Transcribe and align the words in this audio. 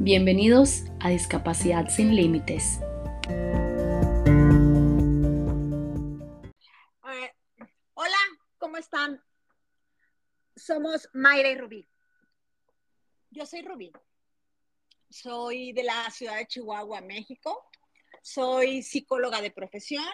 Bienvenidos 0.00 0.84
a 1.00 1.08
Discapacidad 1.08 1.88
sin 1.88 2.14
Límites. 2.14 2.78
Eh, 7.04 7.32
hola, 7.94 8.16
¿cómo 8.58 8.76
están? 8.76 9.20
Somos 10.54 11.08
Mayra 11.14 11.48
y 11.48 11.58
Rubí. 11.58 11.88
Yo 13.30 13.44
soy 13.44 13.62
Rubí. 13.62 13.90
Soy 15.10 15.72
de 15.72 15.82
la 15.82 16.08
ciudad 16.12 16.36
de 16.36 16.46
Chihuahua, 16.46 17.00
México. 17.00 17.68
Soy 18.22 18.82
psicóloga 18.82 19.40
de 19.40 19.50
profesión, 19.50 20.06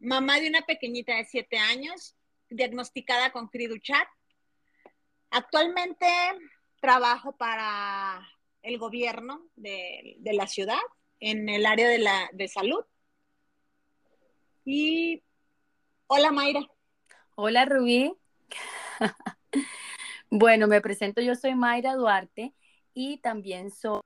mamá 0.00 0.40
de 0.40 0.48
una 0.48 0.62
pequeñita 0.62 1.14
de 1.16 1.26
siete 1.26 1.58
años, 1.58 2.16
diagnosticada 2.48 3.32
con 3.32 3.48
Criduchat. 3.48 4.08
Actualmente 5.28 6.06
trabajo 6.80 7.36
para 7.36 8.26
el 8.62 8.78
gobierno 8.78 9.46
de, 9.56 10.16
de, 10.18 10.32
la 10.32 10.46
ciudad 10.46 10.78
en 11.18 11.48
el 11.48 11.66
área 11.66 11.88
de, 11.88 11.98
la, 11.98 12.28
de 12.32 12.48
salud. 12.48 12.84
Y 14.64 15.22
hola 16.06 16.30
Mayra. 16.30 16.60
Hola 17.34 17.64
Rubí. 17.64 18.14
bueno, 20.30 20.66
me 20.66 20.80
presento, 20.80 21.20
yo 21.22 21.34
soy 21.34 21.54
Mayra 21.54 21.94
Duarte 21.94 22.54
y 22.94 23.18
también 23.18 23.70
soy 23.70 24.00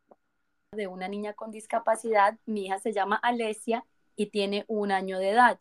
de 0.72 0.86
una 0.86 1.08
niña 1.08 1.32
con 1.34 1.50
discapacidad. 1.50 2.38
Mi 2.46 2.66
hija 2.66 2.78
se 2.78 2.92
llama 2.92 3.16
Alesia 3.16 3.84
y 4.16 4.26
tiene 4.26 4.64
un 4.68 4.92
año 4.92 5.18
de 5.18 5.30
edad. 5.30 5.58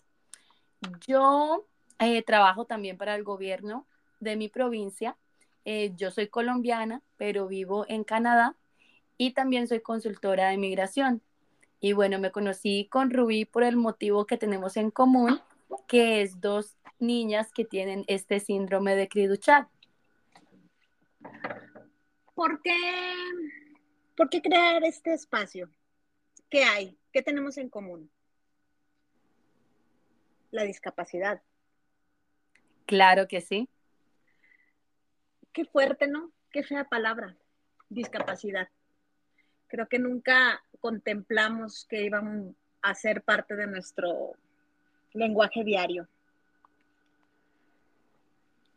Yo 1.08 1.66
eh, 2.00 2.22
trabajo 2.23 2.66
también 2.66 2.98
para 2.98 3.16
el 3.16 3.23
gobierno 3.23 3.88
de 4.20 4.36
mi 4.36 4.50
provincia. 4.50 5.18
Eh, 5.66 5.94
yo 5.96 6.12
soy 6.12 6.28
colombiana, 6.28 7.02
pero 7.18 7.48
vivo 7.48 7.86
en 7.88 8.04
Canadá 8.04 8.58
y 9.17 9.31
también 9.31 9.67
soy 9.67 9.81
consultora 9.81 10.50
de 10.50 10.58
migración. 10.58 11.22
Y 11.80 11.94
bueno, 11.94 12.19
me 12.19 12.31
conocí 12.31 12.88
con 12.89 13.11
Rubí 13.11 13.45
por 13.45 13.64
el 13.64 13.75
motivo 13.75 14.25
que 14.25 14.38
tenemos 14.38 14.78
en 14.78 14.89
común, 14.89 15.42
que 15.88 16.22
es 16.22 16.39
dos 16.39 16.78
niñas 17.00 17.52
que 17.52 17.66
tienen 17.66 18.05
este 18.08 18.39
síndrome 18.39 18.95
de 18.95 19.08
Criduchat. 19.08 19.67
¿Por 22.33 22.61
qué, 22.61 22.75
¿Por 24.16 24.30
qué 24.30 24.42
crear 24.42 24.83
este 24.83 25.14
espacio? 25.14 25.70
¿Qué 26.50 26.64
hay? 26.64 26.98
¿Qué 27.11 27.22
tenemos 27.22 27.58
en 27.58 27.70
común? 27.70 28.09
La 30.52 30.64
discapacidad. 30.64 31.42
Claro 32.86 33.27
que 33.27 33.42
sí. 33.42 33.70
Qué 35.52 35.66
fuerte, 35.66 36.08
¿no? 36.08 36.31
Qué 36.52 36.64
fea 36.64 36.86
palabra, 36.86 37.36
discapacidad. 37.89 38.70
Creo 39.74 39.88
que 39.88 39.98
nunca 39.98 40.64
contemplamos 40.82 41.88
que 41.90 42.04
iban 42.04 42.56
a 42.84 42.94
ser 42.94 43.24
parte 43.24 43.56
de 43.56 43.66
nuestro 43.66 44.34
lenguaje 45.14 45.64
diario. 45.64 46.08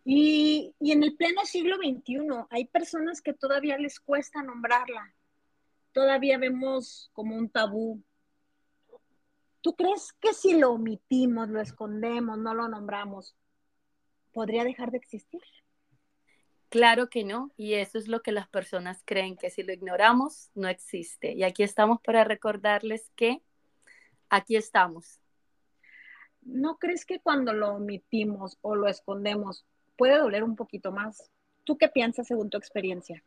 Y, 0.06 0.74
y, 0.80 0.92
en 0.92 1.02
el 1.02 1.14
pleno 1.14 1.44
siglo 1.44 1.76
XXI 1.76 2.46
hay 2.48 2.64
personas 2.64 3.20
que 3.20 3.34
todavía 3.34 3.76
les 3.76 4.00
cuesta 4.00 4.42
nombrarla. 4.42 5.12
Todavía 5.92 6.38
vemos 6.38 7.10
como 7.12 7.36
un 7.36 7.50
tabú. 7.50 8.02
¿Tú 9.60 9.76
crees 9.76 10.14
que 10.14 10.32
si 10.32 10.58
lo 10.58 10.70
omitimos, 10.70 11.50
lo 11.50 11.60
escondemos, 11.60 12.38
no 12.38 12.54
lo 12.54 12.68
nombramos, 12.68 13.36
podría 14.32 14.64
dejar 14.64 14.92
de 14.92 14.96
existir? 14.96 15.42
Claro 16.76 17.08
que 17.08 17.24
no, 17.24 17.52
y 17.56 17.72
eso 17.72 17.96
es 17.96 18.06
lo 18.06 18.20
que 18.20 18.32
las 18.32 18.48
personas 18.48 19.00
creen, 19.06 19.38
que 19.38 19.48
si 19.48 19.62
lo 19.62 19.72
ignoramos, 19.72 20.50
no 20.54 20.68
existe. 20.68 21.32
Y 21.32 21.42
aquí 21.42 21.62
estamos 21.62 22.02
para 22.02 22.22
recordarles 22.22 23.10
que 23.16 23.40
aquí 24.28 24.56
estamos. 24.56 25.18
¿No 26.42 26.76
crees 26.76 27.06
que 27.06 27.18
cuando 27.18 27.54
lo 27.54 27.70
omitimos 27.76 28.58
o 28.60 28.76
lo 28.76 28.88
escondemos, 28.88 29.64
puede 29.96 30.18
doler 30.18 30.44
un 30.44 30.54
poquito 30.54 30.92
más. 30.92 31.30
¿Tú 31.64 31.78
qué 31.78 31.88
piensas 31.88 32.26
según 32.26 32.50
tu 32.50 32.58
experiencia? 32.58 33.24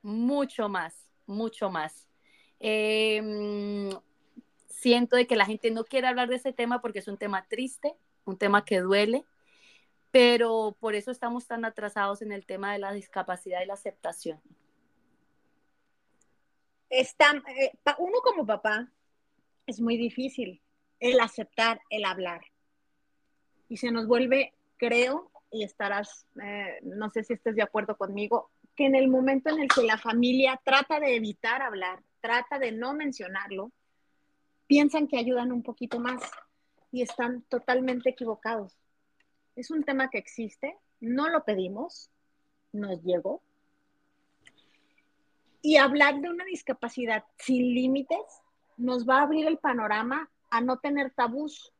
Mucho 0.00 0.70
más, 0.70 1.06
mucho 1.26 1.68
más. 1.68 2.08
Eh, 2.60 3.90
siento 4.68 5.16
de 5.16 5.26
que 5.26 5.36
la 5.36 5.44
gente 5.44 5.70
no 5.70 5.84
quiere 5.84 6.06
hablar 6.06 6.30
de 6.30 6.36
ese 6.36 6.54
tema 6.54 6.80
porque 6.80 7.00
es 7.00 7.08
un 7.08 7.18
tema 7.18 7.46
triste, 7.46 7.94
un 8.24 8.38
tema 8.38 8.64
que 8.64 8.80
duele, 8.80 9.26
pero 10.10 10.76
por 10.80 10.94
eso 10.94 11.10
estamos 11.10 11.46
tan 11.46 11.64
atrasados 11.64 12.22
en 12.22 12.32
el 12.32 12.46
tema 12.46 12.72
de 12.72 12.78
la 12.78 12.92
discapacidad 12.92 13.62
y 13.62 13.66
la 13.66 13.74
aceptación. 13.74 14.40
Está, 16.88 17.42
eh, 17.56 17.72
uno 17.98 18.20
como 18.22 18.44
papá 18.44 18.90
es 19.66 19.80
muy 19.80 19.96
difícil 19.96 20.60
el 20.98 21.20
aceptar, 21.20 21.80
el 21.90 22.04
hablar. 22.04 22.40
Y 23.68 23.76
se 23.76 23.92
nos 23.92 24.08
vuelve, 24.08 24.52
creo, 24.76 25.30
y 25.52 25.62
estarás, 25.62 26.26
eh, 26.42 26.80
no 26.82 27.10
sé 27.10 27.22
si 27.22 27.34
estés 27.34 27.54
de 27.54 27.62
acuerdo 27.62 27.96
conmigo, 27.96 28.50
que 28.74 28.86
en 28.86 28.96
el 28.96 29.08
momento 29.08 29.50
en 29.50 29.60
el 29.60 29.68
que 29.68 29.82
la 29.82 29.98
familia 29.98 30.60
trata 30.64 30.98
de 30.98 31.14
evitar 31.14 31.62
hablar, 31.62 32.02
trata 32.20 32.58
de 32.58 32.72
no 32.72 32.94
mencionarlo, 32.94 33.70
piensan 34.66 35.06
que 35.06 35.18
ayudan 35.18 35.52
un 35.52 35.62
poquito 35.62 36.00
más 36.00 36.22
y 36.92 37.02
están 37.02 37.42
totalmente 37.42 38.10
equivocados. 38.10 38.79
Es 39.60 39.70
un 39.70 39.84
tema 39.84 40.08
que 40.08 40.16
existe, 40.16 40.74
no 41.00 41.28
lo 41.28 41.44
pedimos, 41.44 42.10
nos 42.72 43.02
llegó. 43.02 43.42
Y 45.60 45.76
hablar 45.76 46.18
de 46.22 46.30
una 46.30 46.46
discapacidad 46.46 47.26
sin 47.36 47.74
límites 47.74 48.24
nos 48.78 49.06
va 49.06 49.18
a 49.18 49.22
abrir 49.24 49.46
el 49.46 49.58
panorama 49.58 50.30
a 50.48 50.62
no 50.62 50.78
tener 50.78 51.10
tabús, 51.10 51.74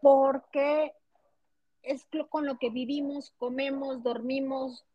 porque 0.00 0.92
es 1.82 2.06
con 2.28 2.46
lo 2.46 2.58
que 2.58 2.70
vivimos, 2.70 3.32
comemos, 3.36 4.00
dormimos. 4.04 4.86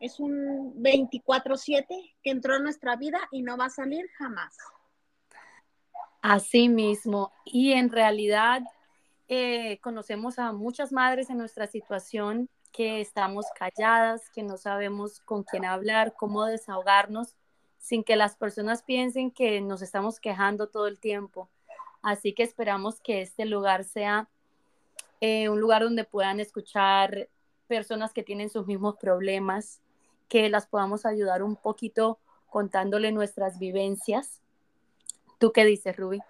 Es 0.00 0.18
un 0.18 0.74
24/7 0.82 2.16
que 2.20 2.30
entró 2.30 2.56
en 2.56 2.64
nuestra 2.64 2.96
vida 2.96 3.20
y 3.30 3.42
no 3.42 3.56
va 3.56 3.66
a 3.66 3.70
salir 3.70 4.08
jamás. 4.18 4.56
Así 6.20 6.68
mismo. 6.68 7.30
Y 7.44 7.74
en 7.74 7.90
realidad 7.90 8.62
eh, 9.28 9.78
conocemos 9.80 10.38
a 10.38 10.52
muchas 10.52 10.92
madres 10.92 11.30
en 11.30 11.38
nuestra 11.38 11.66
situación 11.66 12.48
que 12.72 13.00
estamos 13.00 13.46
calladas, 13.54 14.30
que 14.30 14.42
no 14.42 14.56
sabemos 14.56 15.20
con 15.20 15.44
quién 15.44 15.64
hablar, 15.64 16.14
cómo 16.16 16.44
desahogarnos, 16.44 17.36
sin 17.78 18.04
que 18.04 18.16
las 18.16 18.36
personas 18.36 18.82
piensen 18.82 19.30
que 19.30 19.60
nos 19.60 19.82
estamos 19.82 20.20
quejando 20.20 20.68
todo 20.68 20.86
el 20.86 20.98
tiempo. 20.98 21.48
Así 22.02 22.32
que 22.32 22.42
esperamos 22.42 23.00
que 23.00 23.22
este 23.22 23.44
lugar 23.44 23.84
sea 23.84 24.28
eh, 25.20 25.48
un 25.48 25.60
lugar 25.60 25.82
donde 25.82 26.04
puedan 26.04 26.40
escuchar 26.40 27.28
personas 27.68 28.12
que 28.12 28.22
tienen 28.22 28.50
sus 28.50 28.66
mismos 28.66 28.96
problemas, 28.96 29.80
que 30.28 30.48
las 30.48 30.66
podamos 30.66 31.06
ayudar 31.06 31.42
un 31.42 31.56
poquito 31.56 32.18
contándole 32.50 33.12
nuestras 33.12 33.58
vivencias. 33.58 34.40
¿Tú 35.38 35.52
qué 35.52 35.64
dices, 35.64 35.96
Ruby? 35.96 36.20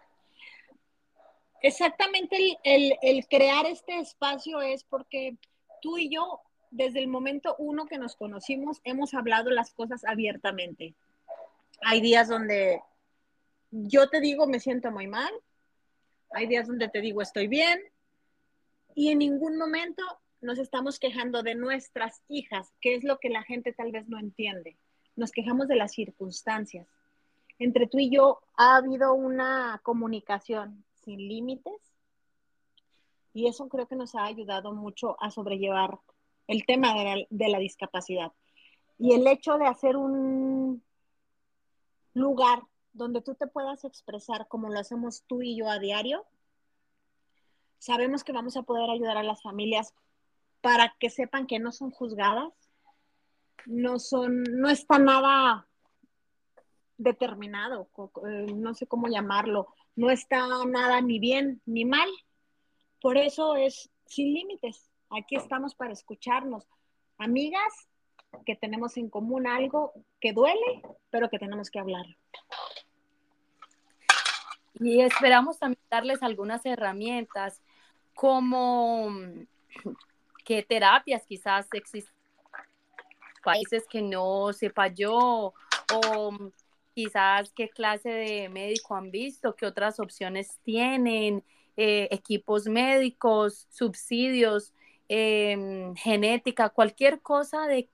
Exactamente, 1.63 2.59
el, 2.65 2.95
el, 3.03 3.27
crear 3.29 3.67
este 3.67 4.01
espacio 4.01 4.61
es 4.61 4.83
porque 4.83 5.37
tú 5.81 5.97
y 5.97 6.09
yo, 6.09 6.41
desde 6.71 6.99
el 6.99 7.07
momento 7.07 7.55
uno 7.59 7.87
que 7.87 7.99
nos 7.99 8.17
conocimos, 8.17 8.81
hemos 8.83 9.15
hablado 9.15 9.51
las 9.51 9.73
cosas 9.73 10.05
abiertamente. 10.05 10.95
Hay 11.83 12.01
días 12.01 12.29
donde 12.29 12.83
yo 13.71 14.09
te 14.09 14.21
digo 14.21 14.47
me 14.47 14.59
siento 14.59 14.91
muy 14.91 15.07
mal, 15.07 15.33
hay 16.31 16.47
días 16.49 16.67
donde 16.67 16.89
te 16.89 17.01
digo 17.01 17.23
estoy 17.23 17.47
bien, 17.47 17.81
y 18.95 19.11
en 19.11 19.19
ningún 19.19 19.57
momento 19.57 20.03
nos 20.41 20.59
estamos 20.59 20.99
quejando 20.99 21.43
de 21.43 21.55
nuestras 21.55 22.23
hijas, 22.29 22.73
que 22.81 22.97
es 22.97 23.05
lo 23.05 23.19
que 23.19 23.31
la 23.31 23.45
gente 23.45 23.73
tal 23.73 23.93
vez 23.93 24.09
no 24.09 24.19
entiende. 24.19 24.77
Nos 25.15 25.31
quejamos 25.31 25.69
de 25.69 25.77
las 25.77 25.93
circunstancias. 25.93 26.89
Entre 27.59 27.87
tú 27.87 27.99
y 28.01 28.11
yo 28.11 28.41
ha 28.57 28.77
habido 28.77 29.15
una 29.15 29.81
comunicación 29.85 30.85
sin 31.05 31.19
límites 31.19 31.93
y 33.35 33.47
eso 33.47 33.69
creo 33.69 33.87
que 33.87 33.97
nos 33.97 34.15
ha 34.15 34.25
ayudado 34.25 34.73
mucho 34.73 35.17
a 35.21 35.31
sobrellevar 35.31 35.99
el 36.47 36.67
tema 36.67 36.95
de 37.31 37.49
la, 37.49 37.59
discapacidad. 37.59 38.33
Y 38.99 39.15
el 39.15 39.27
hecho 39.27 39.57
de 39.57 39.67
hacer 39.67 39.97
un 39.97 40.83
lugar 42.15 42.63
donde 42.93 43.23
tú 43.23 43.35
te 43.35 43.47
puedas 43.47 43.85
expresar 43.85 44.49
como 44.49 44.69
lo 44.69 44.79
hacemos 44.79 45.23
tú 45.27 45.41
y 45.41 45.57
yo 45.57 45.69
a 45.69 45.79
diario, 45.79 46.27
sabemos 47.79 48.23
que 48.23 48.33
vamos 48.33 48.57
a 48.57 48.63
poder 48.63 48.91
ayudar 48.91 49.17
a 49.17 49.23
las 49.23 49.43
familias 49.43 49.95
para 50.61 50.95
que 51.01 51.09
sepan 51.09 51.47
que 51.47 51.59
no 51.59 51.73
son 51.73 51.91
juzgadas, 51.91 52.53
no 53.65 53.99
son, 53.99 54.43
no 54.43 54.69
está 54.69 54.99
nada 54.99 55.67
determinado, 56.99 57.89
eh, 58.29 58.53
no 58.55 58.75
sé 58.75 58.87
cómo 58.87 59.09
llamarlo, 59.09 59.75
no 59.97 60.11
está 60.11 60.47
nada 60.67 61.01
ni 61.01 61.19
bien 61.19 61.61
ni 61.67 61.85
mal. 61.85 62.09
Por 63.01 63.17
eso 63.17 63.57
es 63.57 63.91
sin 64.07 64.33
límites. 64.33 64.91
Aquí 65.11 65.37
estamos 65.37 65.75
para 65.75 65.93
escucharnos. 65.93 66.69
Amigas, 67.19 67.89
que 68.47 68.57
tenemos 68.57 68.97
en 68.97 69.11
común 69.11 69.47
algo 69.47 69.93
que 70.21 70.33
duele, 70.33 70.83
pero 71.11 71.29
que 71.29 71.39
tenemos 71.39 71.71
que 71.71 71.79
hablar. 71.79 72.07
Y 74.75 75.01
esperamos 75.01 75.59
también 75.59 75.83
darles 75.91 76.23
algunas 76.23 76.65
herramientas 76.65 77.63
como 78.15 79.11
qué 80.45 80.63
terapias 80.63 81.25
quizás 81.27 81.69
existen 81.73 82.15
países 83.43 83.85
que 83.89 84.03
no 84.03 84.53
sepa 84.53 84.89
yo 84.89 85.53
o 85.95 86.53
quizás 86.95 87.53
qué 87.53 87.69
clase 87.69 88.09
de 88.09 88.49
médico 88.49 88.95
han 88.97 89.11
visto, 89.11 89.57
qué 89.57 89.67
otras 89.67 90.01
opciones 90.01 90.59
tienen, 90.63 91.45
eh, 91.77 92.09
equipos 92.11 92.67
médicos, 92.67 93.67
subsidios, 93.71 94.73
em, 95.09 95.95
genética, 95.97 96.69
cualquier 96.71 97.21
cosa 97.21 97.67
de 97.67 97.89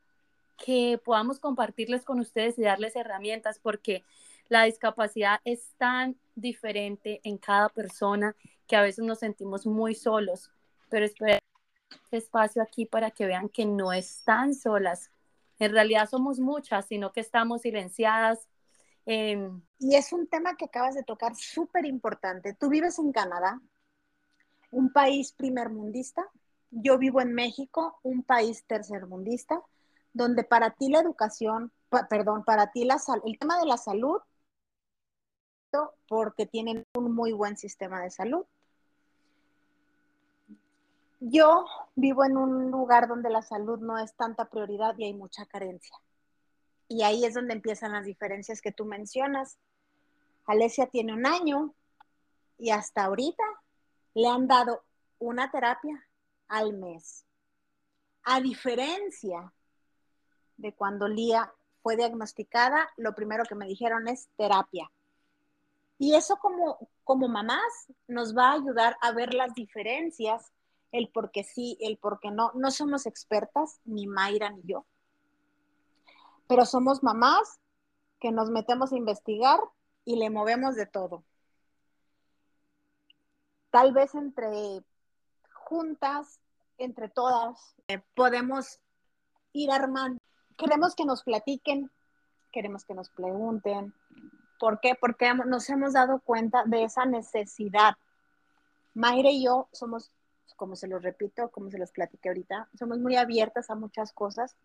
que 0.57 1.01
podamos 1.05 1.39
compartirles 1.39 2.05
con 2.05 2.21
ustedes 2.21 2.59
y 2.59 2.63
darles 2.63 2.97
herramientas, 2.97 3.61
porque 3.61 4.03
la 4.49 4.65
discapacidad 4.65 5.41
es 5.45 5.73
tan 5.79 6.17
diferente 6.35 7.21
en 7.25 7.39
cada 7.39 7.69
persona 7.69 8.35
que 8.67 8.77
a 8.77 8.83
veces 8.83 9.05
nos 9.05 9.21
sentimos 9.21 9.67
muy 9.67 9.95
solos, 9.95 10.51
pero 10.91 11.05
espero 11.05 11.39
este 11.91 12.17
espacio 12.19 12.63
aquí 12.63 12.87
para 12.87 13.11
que 13.11 13.27
vean 13.27 13.49
que 13.49 13.65
no 13.67 13.93
están 13.93 14.55
solas. 14.55 15.11
En 15.59 15.73
realidad 15.73 16.09
somos 16.09 16.39
muchas, 16.39 16.87
sino 16.87 17.13
que 17.13 17.21
estamos 17.21 17.63
silenciadas. 17.63 18.49
Y 19.79 19.95
es 19.95 20.13
un 20.13 20.27
tema 20.27 20.57
que 20.57 20.67
acabas 20.67 20.95
de 20.95 21.03
tocar 21.03 21.35
súper 21.35 21.87
importante. 21.87 22.53
Tú 22.53 22.69
vives 22.69 22.99
en 22.99 23.11
Canadá, 23.11 23.59
un 24.71 24.93
país 24.93 25.33
primermundista. 25.33 26.29
Yo 26.71 26.99
vivo 26.99 27.23
en 27.23 27.33
México, 27.33 27.99
un 28.03 28.23
país 28.23 28.65
tercermundista, 28.67 29.63
donde 30.13 30.45
para 30.45 30.73
ti 30.73 30.91
la 30.91 31.01
educación, 31.01 31.73
perdón, 32.11 32.45
para 32.45 32.71
ti 32.71 32.85
la 32.85 33.01
el 33.25 33.39
tema 33.39 33.59
de 33.59 33.65
la 33.65 33.79
salud, 33.79 34.21
porque 36.07 36.45
tienen 36.45 36.85
un 36.95 37.15
muy 37.15 37.33
buen 37.33 37.57
sistema 37.57 38.03
de 38.03 38.11
salud. 38.11 38.45
Yo 41.21 41.65
vivo 41.97 42.27
en 42.27 42.37
un 42.37 42.71
lugar 42.71 43.09
donde 43.09 43.31
la 43.31 43.41
salud 43.41 43.79
no 43.79 43.99
es 43.99 44.15
tanta 44.15 44.51
prioridad 44.51 44.95
y 44.99 45.05
hay 45.05 45.15
mucha 45.15 45.47
carencia. 45.47 45.97
Y 46.89 47.03
ahí 47.03 47.25
es 47.25 47.35
donde 47.35 47.55
empiezan 47.55 47.93
las 47.93 48.07
diferencias 48.07 48.63
que 48.63 48.73
tú 48.73 48.85
mencionas. 48.85 49.59
Alesia 50.47 50.87
tiene 50.87 51.13
un 51.13 51.27
año 51.27 51.75
y 52.59 52.71
hasta 52.71 53.05
ahorita 53.05 53.45
le 54.15 54.27
han 54.29 54.49
dado 54.49 54.85
una 55.19 55.51
terapia 55.51 56.07
al 56.49 56.73
mes. 56.73 57.25
A 58.25 58.41
diferencia 58.41 59.53
de 60.57 60.75
cuando 60.75 61.07
Lía 61.07 61.53
fue 61.83 61.97
diagnosticada, 61.97 62.89
lo 62.97 63.15
primero 63.15 63.45
que 63.45 63.55
me 63.55 63.67
dijeron 63.67 64.09
es 64.09 64.29
terapia. 64.37 64.91
Y 65.99 66.15
eso 66.15 66.37
como, 66.37 66.89
como 67.05 67.29
mamás 67.29 67.63
nos 68.07 68.37
va 68.37 68.51
a 68.51 68.55
ayudar 68.55 68.97
a 69.01 69.13
ver 69.13 69.35
las 69.35 69.55
diferencias 69.55 70.53
el 70.93 71.09
por 71.09 71.31
qué 71.31 71.45
sí, 71.45 71.77
el 71.81 71.99
por 71.99 72.21
qué 72.21 72.31
no. 72.31 72.53
No 72.55 72.71
somos 72.71 73.07
expertas, 73.07 73.81
ni 73.85 74.07
Mayra 74.07 74.51
ni 74.51 74.63
yo, 74.65 74.87
pero 76.49 76.65
somos 76.65 77.03
mamás 77.03 77.61
que 78.19 78.33
nos 78.33 78.51
metemos 78.51 78.93
a 78.93 78.97
investigar 78.97 79.61
y 80.05 80.17
le 80.17 80.31
movemos 80.31 80.75
de 80.75 80.87
todo. 80.87 81.23
Tal 83.71 83.93
vez 83.93 84.15
entre 84.15 84.83
juntas, 85.53 86.41
entre 86.79 87.09
todas, 87.11 87.77
eh, 87.89 88.01
podemos 88.15 88.81
ir 89.53 89.71
armando. 89.71 90.21
Queremos 90.57 90.97
que 90.97 91.05
nos 91.05 91.23
platiquen, 91.23 91.91
queremos 92.51 92.85
que 92.85 92.95
nos 92.95 93.11
pregunten. 93.11 93.95
¿Por 94.59 94.81
qué? 94.81 94.97
Porque 94.99 95.33
nos 95.35 95.69
hemos 95.69 95.93
dado 95.93 96.21
cuenta 96.21 96.65
de 96.65 96.85
esa 96.85 97.05
necesidad. 97.05 97.95
Mayra 98.95 99.31
y 99.31 99.45
yo 99.45 99.69
somos 99.73 100.11
como 100.57 100.75
se 100.75 100.89
los 100.89 101.03
repito, 101.03 101.51
como 101.51 101.71
se 101.71 101.79
los 101.79 101.93
platiqué 101.93 102.31
ahorita, 102.31 102.69
somos 102.77 102.99
muy 102.99 103.15
abiertas 103.15 103.71
a 103.71 103.77
muchas 103.77 104.13
cosas 104.13 104.57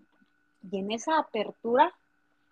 y 0.69 0.80
en 0.80 0.92
esa 0.92 1.18
apertura 1.18 1.94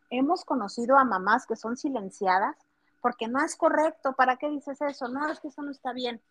hemos 0.10 0.44
conocido 0.46 0.98
a 0.98 1.04
mamás 1.04 1.46
que 1.46 1.56
son 1.56 1.78
silenciadas 1.78 2.56
porque 3.02 3.28
no 3.28 3.44
es 3.44 3.56
correcto, 3.56 4.13
¿para 4.13 4.38
qué 4.38 4.50
dices 4.50 4.80
eso? 4.81 5.08
No, 5.08 5.28
es 5.31 5.40
que 5.40 5.48
eso 5.48 5.63
no 5.63 5.72
está 5.72 5.92
bien. 5.92 6.22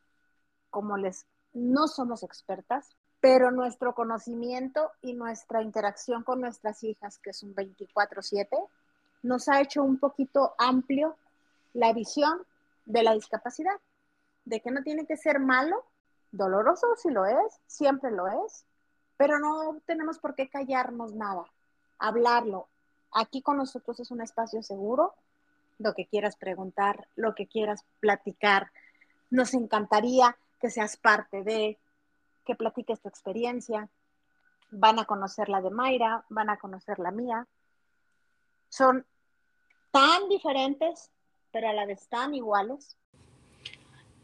Como 0.71 0.97
les, 0.97 1.27
no 1.53 1.89
somos 1.89 2.23
expertas, 2.23 2.97
pero 3.21 3.51
nuestro 3.51 3.95
conocimiento 3.95 4.93
y 5.03 5.15
nuestra 5.15 5.63
interacción 5.63 6.23
con 6.23 6.41
nuestras 6.41 6.85
hijas, 6.85 7.19
que 7.19 7.31
es 7.31 7.43
un 7.43 7.55
24/7, 7.55 8.57
nos 9.23 9.49
ha 9.49 9.61
hecho 9.61 9.83
un 9.83 9.99
poquito 9.99 10.55
amplio 10.59 11.17
la 11.73 11.93
visión 11.93 12.41
de 12.87 13.03
la 13.03 13.15
discapacidad, 13.15 13.81
de 14.45 14.61
que 14.61 14.71
no 14.71 14.83
tiene 14.83 15.07
que 15.07 15.17
ser 15.17 15.41
malo 15.41 15.85
Doloroso 16.33 16.95
si 16.97 17.11
lo 17.11 17.27
es, 17.27 17.61
siempre 17.67 18.11
lo 18.11 18.29
es, 18.29 18.65
pero 19.17 19.39
no 19.39 19.81
tenemos 19.85 20.19
por 20.19 20.35
qué 20.35 20.49
callarnos 20.49 21.13
nada, 21.13 21.45
hablarlo. 22.01 22.69
Aquí 23.13 23.43
con 23.43 23.57
nosotros 23.57 24.01
es 24.01 24.11
un 24.11 24.21
espacio 24.21 24.63
seguro, 24.63 25.15
lo 25.79 25.95
que 25.95 26.07
quieras 26.07 26.37
preguntar, 26.37 27.09
lo 27.15 27.35
que 27.35 27.47
quieras 27.47 27.85
platicar. 28.01 28.73
Nos 29.31 29.55
encantaría 29.55 30.37
que 30.61 30.71
seas 30.71 30.97
parte 30.97 31.43
de, 31.43 31.79
que 32.45 32.55
platiques 32.55 33.01
tu 33.01 33.09
experiencia. 33.09 33.89
Van 34.71 34.99
a 34.99 35.05
conocer 35.05 35.49
la 35.49 35.61
de 35.61 35.71
Mayra, 35.71 36.25
van 36.29 36.51
a 36.51 36.59
conocer 36.59 36.99
la 36.99 37.11
mía. 37.11 37.47
Son 38.69 39.07
tan 39.91 40.29
diferentes, 40.29 41.11
pero 41.53 41.69
a 41.69 41.73
la 41.73 41.87
vez 41.87 42.09
tan 42.09 42.35
iguales. 42.35 42.97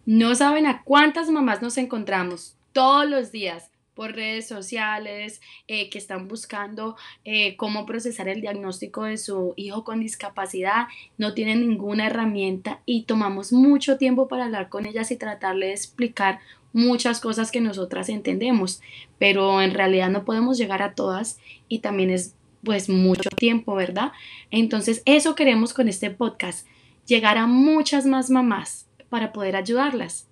No 0.05 0.35
saben 0.37 0.67
a 0.67 0.85
cuántas 0.85 1.31
mamás 1.31 1.63
nos 1.63 1.79
encontramos 1.79 2.57
todos 2.73 3.09
los 3.09 3.33
días 3.33 3.73
por 3.97 4.15
redes 4.15 4.47
sociales 4.47 5.41
eh, 5.67 5.91
que 5.91 5.99
están 5.99 6.29
buscando 6.29 6.97
eh, 7.25 7.57
cómo 7.57 7.87
procesar 7.87 8.29
el 8.29 8.43
diagnóstico 8.43 9.05
de 9.05 9.17
su 9.17 9.55
hijo 9.57 9.83
con 9.83 10.01
discapacidad, 10.01 10.87
no 11.19 11.35
tienen 11.35 11.67
ninguna 11.67 12.07
herramienta 12.07 12.83
y 12.85 13.05
tomamos 13.05 13.53
mucho 13.53 13.97
tiempo 13.97 14.29
para 14.29 14.45
hablar 14.45 14.69
con 14.69 14.87
ellas 14.87 15.11
y 15.11 15.17
tratarle 15.17 15.67
de 15.67 15.73
explicar 15.73 16.39
muchas 16.73 17.21
cosas 17.21 17.51
que 17.51 17.63
nosotras 17.63 18.11
entendemos, 18.11 18.83
pero 19.19 19.63
en 19.63 19.73
realidad 19.73 20.11
no 20.11 20.27
podemos 20.27 20.59
llegar 20.59 20.83
a 20.83 20.95
todas 20.95 21.41
y 21.69 21.79
también 21.79 22.11
es 22.11 22.35
pues 22.63 22.91
mucho 22.91 23.31
tiempo, 23.31 23.75
¿verdad? 23.75 24.13
Entonces 24.51 25.03
eso 25.07 25.35
queremos 25.35 25.73
con 25.73 25.89
este 25.89 26.11
podcast, 26.11 26.67
llegar 27.07 27.39
a 27.39 27.47
muchas 27.47 28.05
más 28.05 28.29
mamás 28.29 28.89
para 29.09 29.33
poder 29.33 29.57
ayudarlas. 29.57 30.29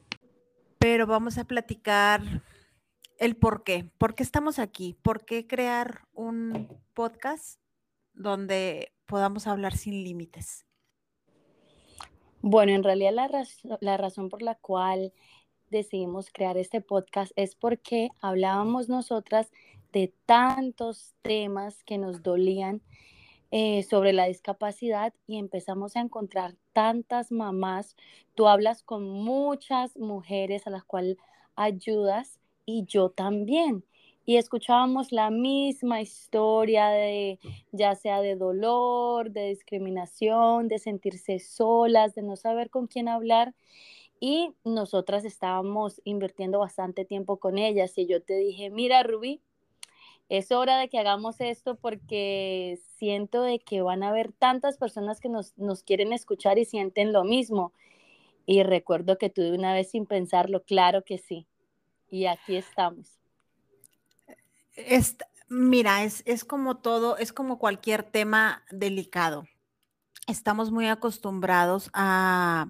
Pero 0.78 1.06
vamos 1.06 1.38
a 1.38 1.44
platicar 1.44 2.42
el 3.18 3.36
por 3.36 3.64
qué. 3.64 3.90
¿Por 3.98 4.14
qué 4.14 4.22
estamos 4.22 4.58
aquí? 4.58 4.96
¿Por 5.02 5.24
qué 5.24 5.46
crear 5.46 6.02
un 6.12 6.68
podcast 6.94 7.60
donde 8.12 8.92
podamos 9.06 9.46
hablar 9.46 9.76
sin 9.76 10.04
límites? 10.04 10.66
Bueno, 12.40 12.72
en 12.72 12.82
realidad 12.82 13.12
la, 13.12 13.78
la 13.80 13.96
razón 13.96 14.28
por 14.28 14.42
la 14.42 14.54
cual 14.54 15.12
decidimos 15.70 16.30
crear 16.30 16.56
este 16.56 16.80
podcast 16.80 17.32
es 17.36 17.54
porque 17.54 18.10
hablábamos 18.20 18.88
nosotras 18.88 19.50
de 19.92 20.12
tantos 20.26 21.14
temas 21.22 21.82
que 21.84 21.98
nos 21.98 22.22
dolían 22.22 22.82
eh, 23.50 23.84
sobre 23.84 24.12
la 24.12 24.26
discapacidad 24.26 25.14
y 25.28 25.38
empezamos 25.38 25.96
a 25.96 26.00
encontrar 26.00 26.56
tantas 26.72 27.30
mamás. 27.30 27.96
Tú 28.34 28.48
hablas 28.48 28.82
con 28.82 29.08
muchas 29.08 29.96
mujeres 29.96 30.66
a 30.66 30.70
las 30.70 30.84
cuales 30.84 31.16
ayudas 31.54 32.40
y 32.66 32.84
yo 32.86 33.10
también. 33.10 33.84
Y 34.26 34.36
escuchábamos 34.36 35.12
la 35.12 35.30
misma 35.30 36.00
historia 36.00 36.88
de 36.88 37.38
ya 37.72 37.94
sea 37.94 38.22
de 38.22 38.36
dolor, 38.36 39.30
de 39.30 39.48
discriminación, 39.48 40.68
de 40.68 40.78
sentirse 40.78 41.38
solas, 41.38 42.14
de 42.14 42.22
no 42.22 42.36
saber 42.36 42.70
con 42.70 42.86
quién 42.86 43.08
hablar. 43.08 43.54
Y 44.20 44.54
nosotras 44.64 45.24
estábamos 45.26 46.00
invirtiendo 46.04 46.58
bastante 46.58 47.04
tiempo 47.04 47.38
con 47.38 47.58
ellas. 47.58 47.98
Y 47.98 48.06
yo 48.06 48.22
te 48.22 48.36
dije, 48.36 48.70
mira, 48.70 49.02
Rubí, 49.02 49.42
es 50.28 50.52
hora 50.52 50.78
de 50.78 50.88
que 50.88 50.98
hagamos 50.98 51.40
esto 51.40 51.76
porque 51.76 52.78
siento 52.96 53.42
de 53.42 53.58
que 53.58 53.82
van 53.82 54.02
a 54.02 54.08
haber 54.08 54.32
tantas 54.32 54.78
personas 54.78 55.20
que 55.20 55.28
nos, 55.28 55.52
quieren 55.84 56.12
escuchar 56.12 56.58
y 56.58 56.64
sienten 56.64 57.12
lo 57.12 57.24
mismo. 57.24 57.72
Y 58.46 58.62
recuerdo 58.62 59.18
que 59.18 59.30
tuve 59.30 59.52
una 59.52 59.74
vez 59.74 59.90
sin 59.90 60.06
pensarlo, 60.06 60.62
claro 60.64 61.04
que 61.04 61.18
sí. 61.18 61.46
Y 62.14 62.26
aquí 62.26 62.54
estamos. 62.54 63.18
mira, 65.48 66.04
es, 66.04 66.22
es 66.26 66.44
como 66.44 66.76
todo, 66.76 67.16
es 67.16 67.32
como 67.32 67.58
cualquier 67.58 68.04
tema 68.04 68.62
delicado. 68.70 69.48
Estamos 70.28 70.70
muy 70.70 70.86
acostumbrados 70.86 71.90
a, 71.92 72.68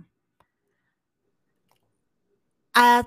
a, 2.73 3.07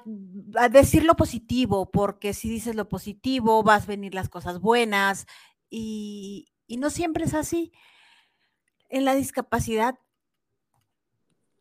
decir 0.69 1.05
lo 1.05 1.15
positivo, 1.15 1.89
porque 1.89 2.35
si 2.35 2.49
dices 2.49 2.75
lo 2.75 2.87
positivo, 2.87 3.63
vas 3.63 3.85
a 3.85 3.87
venir 3.87 4.13
las 4.13 4.29
cosas 4.29 4.61
buenas 4.61 5.25
y, 5.71 6.53
y 6.67 6.77
no 6.77 6.91
siempre 6.91 7.25
es 7.25 7.33
así. 7.33 7.71
En 8.89 9.05
la 9.05 9.15
discapacidad, 9.15 9.97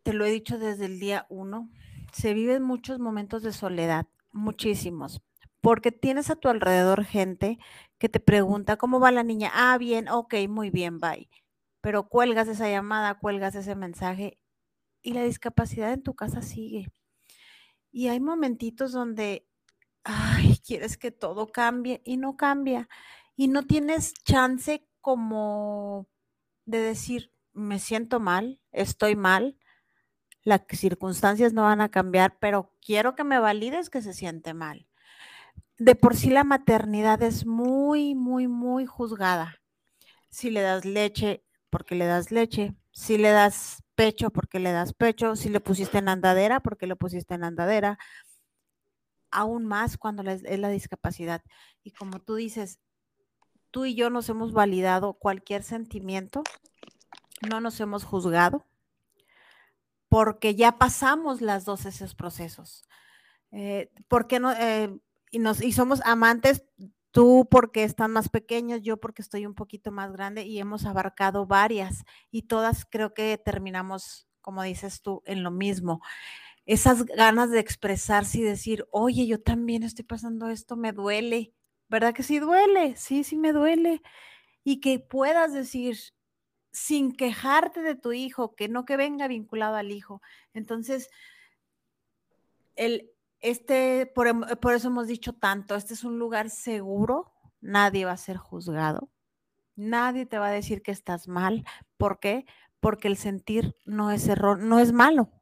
te 0.02 0.12
lo 0.12 0.26
he 0.26 0.30
dicho 0.30 0.58
desde 0.58 0.84
el 0.84 1.00
día 1.00 1.24
uno, 1.30 1.70
se 2.12 2.34
viven 2.34 2.62
muchos 2.62 2.98
momentos 2.98 3.42
de 3.42 3.54
soledad, 3.54 4.06
muchísimos, 4.36 5.22
porque 5.60 5.92
tienes 5.92 6.30
a 6.30 6.36
tu 6.36 6.48
alrededor 6.48 7.04
gente 7.04 7.58
que 7.98 8.08
te 8.08 8.20
pregunta, 8.20 8.76
¿cómo 8.76 9.00
va 9.00 9.12
la 9.12 9.22
niña? 9.24 9.50
Ah, 9.54 9.78
bien, 9.78 10.08
ok, 10.08 10.34
muy 10.48 10.70
bien, 10.70 10.98
bye. 11.00 11.28
Pero 11.80 12.08
cuelgas 12.08 12.48
esa 12.48 12.68
llamada, 12.68 13.18
cuelgas 13.18 13.54
ese 13.56 13.74
mensaje 13.76 14.38
y 15.02 15.12
la 15.14 15.22
discapacidad 15.24 15.92
en 15.92 16.02
tu 16.02 16.14
casa 16.14 16.42
sigue. 16.42 16.88
Y 17.90 18.08
hay 18.08 18.20
momentitos 18.20 18.92
donde, 18.92 19.46
ay, 20.04 20.58
quieres 20.66 20.96
que 20.98 21.10
todo 21.10 21.48
cambie 21.48 22.02
y 22.04 22.16
no 22.18 22.36
cambia. 22.36 22.88
Y 23.36 23.48
no 23.48 23.64
tienes 23.64 24.14
chance 24.24 24.86
como 25.00 26.08
de 26.66 26.80
decir, 26.80 27.32
me 27.54 27.78
siento 27.78 28.20
mal, 28.20 28.60
estoy 28.72 29.16
mal, 29.16 29.58
las 30.46 30.62
circunstancias 30.70 31.52
no 31.52 31.62
van 31.62 31.80
a 31.80 31.88
cambiar, 31.88 32.38
pero 32.38 32.72
quiero 32.80 33.16
que 33.16 33.24
me 33.24 33.40
valides 33.40 33.90
que 33.90 34.00
se 34.00 34.14
siente 34.14 34.54
mal. 34.54 34.86
De 35.76 35.96
por 35.96 36.14
sí 36.14 36.30
la 36.30 36.44
maternidad 36.44 37.20
es 37.22 37.46
muy, 37.46 38.14
muy, 38.14 38.46
muy 38.46 38.86
juzgada. 38.86 39.60
Si 40.30 40.50
le 40.50 40.60
das 40.60 40.84
leche, 40.84 41.44
porque 41.68 41.96
le 41.96 42.06
das 42.06 42.30
leche. 42.30 42.76
Si 42.92 43.18
le 43.18 43.30
das 43.30 43.82
pecho, 43.96 44.30
porque 44.30 44.60
le 44.60 44.70
das 44.70 44.94
pecho. 44.94 45.34
Si 45.34 45.48
le 45.48 45.58
pusiste 45.58 45.98
en 45.98 46.08
andadera, 46.08 46.60
porque 46.60 46.86
le 46.86 46.94
pusiste 46.94 47.34
en 47.34 47.42
andadera. 47.42 47.98
Aún 49.32 49.66
más 49.66 49.98
cuando 49.98 50.22
es 50.30 50.60
la 50.60 50.68
discapacidad. 50.68 51.42
Y 51.82 51.90
como 51.90 52.20
tú 52.20 52.36
dices, 52.36 52.78
tú 53.72 53.84
y 53.84 53.96
yo 53.96 54.10
nos 54.10 54.28
hemos 54.28 54.52
validado 54.52 55.14
cualquier 55.14 55.64
sentimiento, 55.64 56.44
no 57.50 57.60
nos 57.60 57.80
hemos 57.80 58.04
juzgado, 58.04 58.64
porque 60.16 60.54
ya 60.54 60.78
pasamos 60.78 61.42
las 61.42 61.66
dos 61.66 61.84
esos 61.84 62.14
procesos. 62.14 62.88
Eh, 63.52 63.90
porque 64.08 64.40
no, 64.40 64.50
eh, 64.50 64.88
y, 65.30 65.42
y 65.60 65.72
somos 65.72 66.00
amantes, 66.06 66.64
tú 67.10 67.46
porque 67.50 67.84
están 67.84 68.12
más 68.12 68.30
pequeños, 68.30 68.80
yo 68.80 68.96
porque 68.96 69.20
estoy 69.20 69.44
un 69.44 69.54
poquito 69.54 69.92
más 69.92 70.12
grande 70.12 70.46
y 70.46 70.58
hemos 70.58 70.86
abarcado 70.86 71.44
varias 71.44 72.04
y 72.30 72.44
todas 72.44 72.86
creo 72.86 73.12
que 73.12 73.36
terminamos, 73.36 74.26
como 74.40 74.62
dices 74.62 75.02
tú, 75.02 75.22
en 75.26 75.42
lo 75.42 75.50
mismo. 75.50 76.00
Esas 76.64 77.04
ganas 77.04 77.50
de 77.50 77.60
expresarse 77.60 78.38
y 78.38 78.42
decir, 78.42 78.86
oye, 78.92 79.26
yo 79.26 79.42
también 79.42 79.82
estoy 79.82 80.06
pasando 80.06 80.48
esto, 80.48 80.76
me 80.78 80.92
duele, 80.92 81.52
¿verdad 81.90 82.14
que 82.14 82.22
sí 82.22 82.38
duele? 82.38 82.96
Sí, 82.96 83.22
sí 83.22 83.36
me 83.36 83.52
duele. 83.52 84.00
Y 84.64 84.80
que 84.80 84.98
puedas 84.98 85.52
decir, 85.52 85.98
sin 86.76 87.12
quejarte 87.12 87.80
de 87.80 87.94
tu 87.94 88.12
hijo, 88.12 88.54
que 88.54 88.68
no 88.68 88.84
que 88.84 88.98
venga 88.98 89.28
vinculado 89.28 89.76
al 89.76 89.90
hijo. 89.90 90.20
Entonces, 90.52 91.08
el, 92.74 93.10
este, 93.40 94.04
por, 94.14 94.26
em, 94.26 94.42
por, 94.60 94.74
eso 94.74 94.88
hemos 94.88 95.06
dicho 95.06 95.32
tanto, 95.32 95.74
este 95.74 95.94
es 95.94 96.04
un 96.04 96.18
lugar 96.18 96.50
seguro, 96.50 97.32
nadie 97.62 98.04
va 98.04 98.12
a 98.12 98.18
ser 98.18 98.36
juzgado, 98.36 99.08
nadie 99.74 100.26
te 100.26 100.38
va 100.38 100.48
a 100.48 100.50
decir 100.50 100.82
que 100.82 100.90
estás 100.92 101.28
mal. 101.28 101.64
¿Por 101.96 102.20
qué? 102.20 102.44
Porque 102.78 103.08
el 103.08 103.16
sentir 103.16 103.74
no 103.86 104.10
es 104.10 104.28
error, 104.28 104.58
no 104.58 104.78
es 104.78 104.92
malo. 104.92 105.32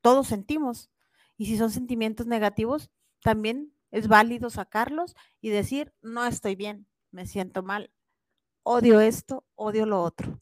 Todos 0.00 0.28
sentimos. 0.28 0.90
Y 1.36 1.44
si 1.44 1.58
son 1.58 1.70
sentimientos 1.70 2.26
negativos, 2.26 2.90
también 3.22 3.74
es 3.90 4.08
válido 4.08 4.48
sacarlos 4.48 5.14
y 5.42 5.50
decir, 5.50 5.92
no 6.00 6.24
estoy 6.24 6.56
bien, 6.56 6.86
me 7.10 7.26
siento 7.26 7.62
mal, 7.62 7.90
odio 8.62 9.00
esto, 9.00 9.44
odio 9.56 9.84
lo 9.84 10.02
otro. 10.02 10.40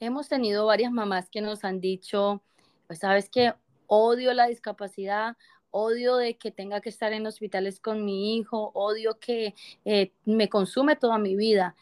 Hemos 0.00 0.28
tenido 0.28 0.66
varias 0.66 0.92
mamás 0.92 1.30
que 1.30 1.40
nos 1.40 1.64
han 1.64 1.80
dicho, 1.80 2.42
pues 2.86 2.98
sabes 2.98 3.28
que 3.28 3.54
odio 3.86 4.34
la 4.34 4.46
discapacidad, 4.46 5.36
odio 5.70 6.16
de 6.16 6.36
que 6.36 6.50
tenga 6.50 6.80
que 6.80 6.88
estar 6.88 7.12
en 7.12 7.26
hospitales 7.26 7.80
con 7.80 8.04
mi 8.04 8.36
hijo, 8.36 8.70
odio 8.74 9.18
que 9.18 9.54
eh, 9.84 10.12
me 10.24 10.48
consume 10.48 10.96
toda 10.96 11.18
mi 11.18 11.36
vida, 11.36 11.74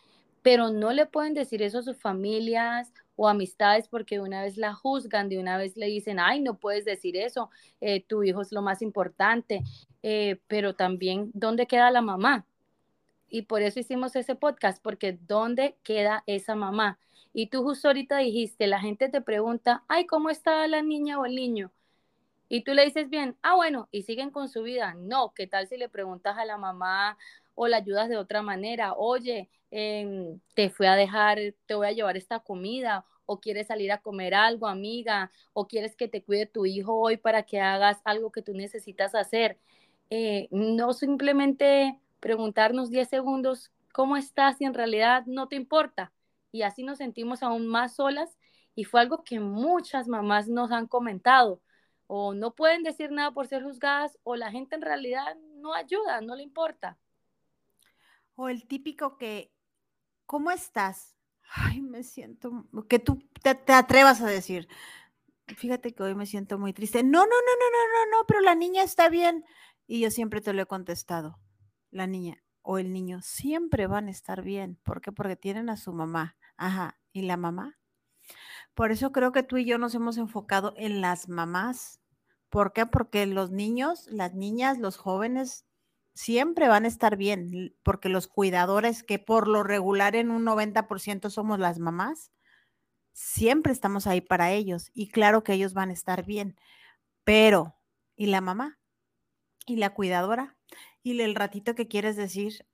pero 0.42 0.71
no 0.71 0.92
le 0.92 1.07
pueden 1.07 1.35
decir 1.35 1.62
eso 1.62 1.78
a 1.78 1.83
sus 1.83 1.97
familias 1.97 2.92
o 3.16 3.28
amistades 3.28 3.88
porque 3.88 4.21
una 4.21 4.42
vez 4.42 4.57
la 4.57 4.75
juzgan, 4.75 5.28
de 5.28 5.38
una 5.38 5.57
vez 5.57 5.76
le 5.76 5.87
dicen, 5.87 6.19
ay, 6.19 6.40
no 6.40 6.59
puedes 6.59 6.85
decir 6.85 7.16
eso, 7.16 7.50
eh, 7.81 8.02
tu 8.02 8.23
hijo 8.25 8.40
es 8.42 8.52
lo 8.52 8.62
más 8.62 8.83
importante, 8.83 9.62
eh, 10.02 10.40
pero 10.49 10.75
también, 10.75 11.31
¿dónde 11.35 11.66
queda 11.66 11.90
la 11.90 12.00
mamá? 12.00 12.47
Y 13.28 13.42
por 13.42 13.62
eso 13.62 13.81
hicimos 13.81 14.16
ese 14.16 14.35
podcast, 14.35 14.83
porque 14.83 15.19
¿dónde 15.26 15.76
queda 15.83 16.23
esa 16.26 16.54
mamá? 16.54 16.99
Y 17.32 17.48
tú 17.48 17.62
justo 17.62 17.88
ahorita 17.88 18.18
dijiste, 18.18 18.66
la 18.66 18.80
gente 18.80 19.08
te 19.08 19.20
pregunta, 19.20 19.84
ay, 19.88 20.06
¿cómo 20.06 20.30
está 20.30 20.66
la 20.68 20.82
niña 20.82 21.18
o 21.18 21.24
el 21.26 21.34
niño? 21.34 21.72
Y 22.48 22.64
tú 22.64 22.74
le 22.74 22.84
dices 22.84 23.08
bien, 23.10 23.36
ah, 23.42 23.54
bueno, 23.56 23.88
y 23.92 24.02
siguen 24.02 24.30
con 24.30 24.48
su 24.48 24.62
vida. 24.62 24.94
No, 24.94 25.32
¿qué 25.34 25.46
tal 25.46 25.66
si 25.68 25.78
le 25.78 25.88
preguntas 25.88 26.36
a 26.38 26.44
la 26.44 26.58
mamá 26.58 27.16
o 27.54 27.68
la 27.68 27.78
ayudas 27.78 28.08
de 28.10 28.18
otra 28.18 28.42
manera? 28.42 28.94
Oye, 28.94 29.48
em, 29.70 30.40
te 30.54 30.70
fui 30.70 30.86
a 30.86 30.94
dejar, 30.96 31.38
te 31.66 31.74
voy 31.74 31.86
a 31.88 31.92
llevar 31.92 32.16
esta 32.16 32.40
comida, 32.40 33.06
o 33.26 33.40
quieres 33.40 33.68
salir 33.68 33.92
a 33.92 34.02
comer 34.02 34.34
algo, 34.34 34.66
amiga, 34.66 35.30
o 35.54 35.66
quieres 35.66 35.96
que 35.96 36.08
te 36.08 36.22
cuide 36.22 36.46
tu 36.46 36.66
hijo 36.66 36.94
hoy 36.98 37.16
para 37.16 37.44
que 37.44 37.60
hagas 37.60 38.00
algo 38.04 38.32
que 38.32 38.42
tú 38.42 38.52
necesitas 38.54 39.14
hacer. 39.14 39.58
Eh, 40.10 40.48
no 40.50 40.92
simplemente 40.92 41.98
preguntarnos 42.20 42.90
10 42.90 43.08
segundos, 43.08 43.72
¿cómo 43.92 44.16
estás? 44.16 44.60
Y 44.60 44.64
en 44.66 44.74
realidad 44.74 45.24
no 45.26 45.48
te 45.48 45.56
importa 45.56 46.12
y 46.52 46.62
así 46.62 46.85
nos 46.85 46.99
sentimos 46.99 47.42
aún 47.42 47.66
más 47.66 47.97
solas 47.97 48.38
y 48.75 48.85
fue 48.85 49.00
algo 49.00 49.25
que 49.25 49.40
muchas 49.40 50.06
mamás 50.06 50.49
nos 50.49 50.71
han 50.71 50.87
comentado 50.87 51.61
o 52.06 52.35
no 52.35 52.54
pueden 52.54 52.82
decir 52.82 53.11
nada 53.11 53.32
por 53.32 53.49
ser 53.49 53.62
juzgadas 53.62 54.18
o 54.23 54.37
la 54.37 54.50
gente 54.50 54.76
en 54.76 54.82
realidad 54.82 55.37
no 55.56 55.75
ayuda, 55.75 56.21
no 56.21 56.37
le 56.37 56.42
importa. 56.42 56.99
O 58.35 58.49
el 58.49 58.66
típico 58.66 59.16
que, 59.16 59.50
¿cómo 60.26 60.50
estás? 60.50 61.16
Ay, 61.54 61.80
me 61.80 62.02
siento, 62.02 62.66
que 62.88 62.99
tú 62.99 63.18
te, 63.42 63.54
te 63.54 63.73
atrevas 63.73 64.21
a 64.21 64.26
decir, 64.26 64.68
fíjate 65.47 65.94
que 65.94 66.02
hoy 66.02 66.14
me 66.14 66.26
siento 66.26 66.59
muy 66.59 66.73
triste. 66.73 67.02
No, 67.02 67.21
no, 67.21 67.26
no, 67.26 67.26
no, 67.26 67.30
no, 67.30 68.11
no, 68.11 68.18
no, 68.18 68.26
pero 68.26 68.40
la 68.40 68.54
niña 68.54 68.82
está 68.82 69.09
bien. 69.09 69.44
Y 69.87 70.00
yo 70.00 70.11
siempre 70.11 70.40
te 70.40 70.52
lo 70.52 70.62
he 70.62 70.66
contestado, 70.66 71.38
la 71.90 72.06
niña 72.06 72.42
o 72.62 72.78
el 72.78 72.92
niño 72.92 73.21
siempre 73.23 73.87
van 73.87 74.09
a 74.09 74.11
estar 74.12 74.42
bien. 74.42 74.78
¿Por 74.85 75.00
qué? 75.00 75.12
Porque 75.12 75.37
tienen 75.37 75.68
a 75.68 75.76
su 75.76 75.92
mamá. 75.92 76.37
Ajá. 76.62 76.97
¿Y 77.12 77.23
la 77.23 77.37
mamá? 77.37 77.76
Por 78.75 78.92
eso 78.92 79.11
creo 79.11 79.33
que 79.33 79.42
tú 79.42 79.57
y 79.57 79.64
yo 79.64 79.78
nos 79.78 79.97
hemos 79.97 80.16
enfocado 80.16 80.75
en 80.76 81.00
las 81.00 81.28
mamás. 81.28 82.00
¿Por 82.50 82.73
qué? 82.73 82.87
Porque 82.87 83.26
los 83.26 83.50
niños, 83.50 84.07
las 84.07 84.35
niñas, 84.35 84.78
los 84.78 84.97
jóvenes 84.97 85.66
siempre 86.14 86.69
van 86.69 86.85
a 86.85 86.88
estar 86.88 87.16
bien, 87.16 87.75
porque 87.83 88.09
los 88.09 88.28
cuidadores, 88.28 89.02
que 89.02 89.19
por 89.19 89.49
lo 89.49 89.64
regular 89.64 90.14
en 90.14 90.31
un 90.31 90.45
90% 90.45 91.31
somos 91.31 91.59
las 91.59 91.81
mamás, 91.81 92.31
siempre 93.12 93.73
estamos 93.73 94.07
ahí 94.07 94.21
para 94.21 94.52
ellos 94.52 94.90
y 94.95 95.09
claro 95.09 95.42
que 95.42 95.54
ellos 95.54 95.75
van 95.75 95.90
a 95.90 95.95
estar 95.95 96.25
bien. 96.25 96.57
Pero, 97.25 97.76
¿y 98.14 98.26
la 98.26 98.40
mamá? 98.40 98.78
¿Y 99.66 99.76
la 99.76 99.90
cuidadora? 99.95 100.57
¿Y 101.02 101.21
el 101.21 101.35
ratito 101.35 101.75
que 101.75 101.88
quieres 101.88 102.14
decir? 102.14 102.66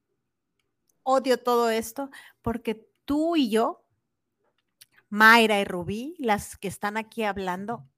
Odio 1.04 1.42
todo 1.42 1.70
esto 1.70 2.10
porque 2.42 2.87
tú 3.08 3.36
y 3.36 3.48
yo, 3.48 3.82
Mayra 5.08 5.58
y 5.60 5.64
Rubí, 5.64 6.14
las 6.18 6.58
que 6.58 6.68
están 6.68 6.98
aquí 6.98 7.24
hablando, 7.24 7.88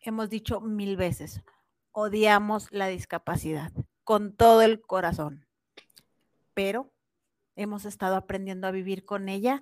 hemos 0.00 0.30
dicho 0.30 0.60
mil 0.60 0.96
veces, 0.96 1.42
odiamos 1.90 2.70
la 2.70 2.86
discapacidad 2.86 3.72
con 4.04 4.32
todo 4.32 4.62
el 4.62 4.80
corazón, 4.80 5.44
pero 6.54 6.92
hemos 7.56 7.84
estado 7.84 8.14
aprendiendo 8.14 8.68
a 8.68 8.70
vivir 8.70 9.04
con 9.04 9.28
ella 9.28 9.60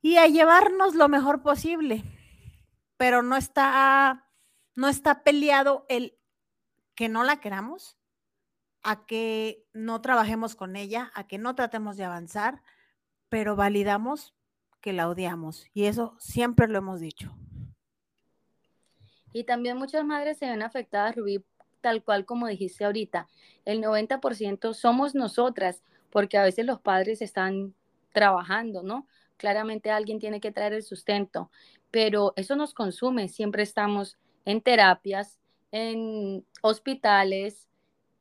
y 0.00 0.16
a 0.16 0.26
llevarnos 0.26 0.94
lo 0.94 1.10
mejor 1.10 1.42
posible, 1.42 2.02
pero 2.96 3.22
no 3.22 3.36
está, 3.36 4.30
no 4.74 4.88
está 4.88 5.24
peleado 5.24 5.84
el 5.90 6.18
que 6.94 7.10
no 7.10 7.22
la 7.22 7.38
queramos, 7.38 7.98
a 8.82 9.04
que 9.04 9.66
no 9.74 10.00
trabajemos 10.00 10.56
con 10.56 10.74
ella, 10.74 11.12
a 11.14 11.26
que 11.26 11.36
no 11.36 11.54
tratemos 11.54 11.98
de 11.98 12.04
avanzar, 12.04 12.62
pero 13.32 13.56
validamos 13.56 14.34
que 14.82 14.92
la 14.92 15.08
odiamos. 15.08 15.66
Y 15.72 15.86
eso 15.86 16.14
siempre 16.18 16.68
lo 16.68 16.76
hemos 16.76 17.00
dicho. 17.00 17.34
Y 19.32 19.44
también 19.44 19.78
muchas 19.78 20.04
madres 20.04 20.36
se 20.36 20.50
ven 20.50 20.60
afectadas, 20.60 21.16
Rubí, 21.16 21.42
tal 21.80 22.04
cual 22.04 22.26
como 22.26 22.46
dijiste 22.46 22.84
ahorita. 22.84 23.28
El 23.64 23.80
90% 23.80 24.74
somos 24.74 25.14
nosotras, 25.14 25.82
porque 26.10 26.36
a 26.36 26.42
veces 26.42 26.66
los 26.66 26.78
padres 26.82 27.22
están 27.22 27.74
trabajando, 28.12 28.82
¿no? 28.82 29.06
Claramente 29.38 29.90
alguien 29.90 30.18
tiene 30.18 30.38
que 30.38 30.52
traer 30.52 30.74
el 30.74 30.82
sustento, 30.82 31.50
pero 31.90 32.34
eso 32.36 32.54
nos 32.54 32.74
consume. 32.74 33.28
Siempre 33.28 33.62
estamos 33.62 34.18
en 34.44 34.60
terapias, 34.60 35.38
en 35.70 36.44
hospitales, 36.60 37.66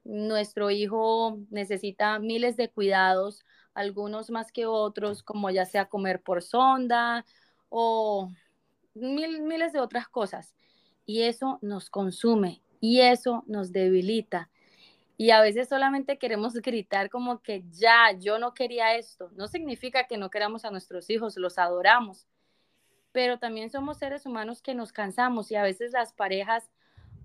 nuestro 0.05 0.71
hijo 0.71 1.37
necesita 1.49 2.17
miles 2.19 2.55
de 2.55 2.69
cuidados, 2.69 3.45
algunos 3.73 4.29
más 4.29 4.51
que 4.51 4.65
otros, 4.65 5.23
como 5.23 5.49
ya 5.49 5.65
sea 5.65 5.85
comer 5.85 6.21
por 6.21 6.41
sonda 6.41 7.25
o 7.69 8.29
mil, 8.93 9.41
miles 9.41 9.73
de 9.73 9.79
otras 9.79 10.07
cosas. 10.07 10.53
Y 11.05 11.23
eso 11.23 11.59
nos 11.61 11.89
consume 11.89 12.61
y 12.79 13.01
eso 13.01 13.43
nos 13.47 13.71
debilita. 13.71 14.49
Y 15.17 15.29
a 15.29 15.41
veces 15.41 15.69
solamente 15.69 16.17
queremos 16.17 16.55
gritar 16.55 17.09
como 17.09 17.41
que 17.41 17.63
ya, 17.69 18.11
yo 18.19 18.39
no 18.39 18.53
quería 18.53 18.95
esto. 18.95 19.29
No 19.35 19.47
significa 19.47 20.07
que 20.07 20.17
no 20.17 20.31
queramos 20.31 20.65
a 20.65 20.71
nuestros 20.71 21.09
hijos, 21.09 21.37
los 21.37 21.59
adoramos, 21.59 22.27
pero 23.11 23.37
también 23.37 23.69
somos 23.69 23.97
seres 23.99 24.25
humanos 24.25 24.61
que 24.61 24.73
nos 24.73 24.91
cansamos 24.91 25.51
y 25.51 25.55
a 25.55 25.63
veces 25.63 25.91
las 25.91 26.13
parejas 26.13 26.71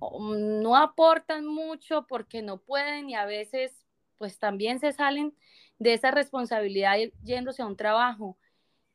no 0.00 0.76
aportan 0.76 1.46
mucho 1.46 2.06
porque 2.06 2.42
no 2.42 2.58
pueden 2.58 3.08
y 3.08 3.14
a 3.14 3.24
veces 3.24 3.86
pues 4.18 4.38
también 4.38 4.78
se 4.78 4.92
salen 4.92 5.34
de 5.78 5.94
esa 5.94 6.10
responsabilidad 6.10 6.96
yéndose 7.22 7.62
a 7.62 7.66
un 7.66 7.76
trabajo. 7.76 8.36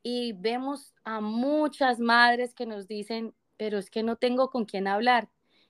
Y 0.03 0.33
vemos 0.33 0.93
a 1.03 1.21
muchas 1.21 1.99
madres 1.99 2.53
que 2.53 2.65
nos 2.65 2.87
dicen, 2.87 3.35
pero 3.57 3.77
es 3.77 3.89
que 3.89 4.03
no 4.03 4.15
tengo 4.15 4.49
con 4.49 4.65
quién 4.65 4.87
hablar. 4.87 5.29